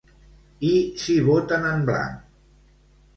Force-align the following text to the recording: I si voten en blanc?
I 0.69 0.71
si 1.01 1.17
voten 1.27 1.67
en 1.73 1.83
blanc? 1.91 2.25